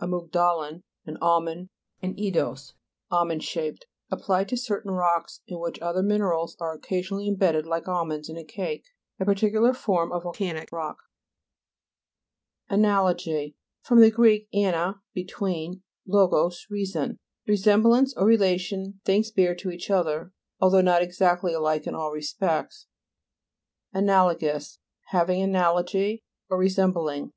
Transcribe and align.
amugdalon, 0.00 0.84
an 1.04 1.18
almond, 1.20 1.68
eidos, 2.02 2.68
form. 2.70 2.78
Almond 3.10 3.44
shaped. 3.44 3.84
Applied 4.10 4.48
to 4.48 4.56
certain 4.56 4.90
rocks 4.90 5.42
in 5.46 5.60
which 5.60 5.78
other 5.80 6.02
minerals 6.02 6.56
are 6.60 6.72
oc 6.74 6.80
casionally 6.80 7.28
imbedded 7.28 7.66
like 7.66 7.86
almonds 7.86 8.30
in 8.30 8.38
a 8.38 8.42
cake. 8.42 8.86
A 9.18 9.26
particular 9.26 9.74
form 9.74 10.12
of 10.12 10.22
volcanic 10.22 10.72
rock. 10.72 11.02
ANA'LOGY 12.70 13.54
fr. 13.82 14.08
gr. 14.08 14.26
ana, 14.54 15.02
between; 15.12 15.82
logos, 16.06 16.64
reason. 16.70 17.18
Resemblance 17.46 18.14
or 18.16 18.24
re 18.26 18.38
lation 18.38 19.02
things 19.04 19.30
bear 19.30 19.54
to 19.56 19.70
each 19.70 19.90
other, 19.90 20.32
although 20.58 20.80
not 20.80 21.02
exactly 21.02 21.52
alike 21.52 21.86
in 21.86 21.94
all 21.94 22.12
respects. 22.12 22.86
ANA'LOGOUS 23.92 24.78
Having 25.08 25.42
analogy, 25.42 26.24
or 26.48 26.56
re 26.58 26.68
sembling. 26.70 27.32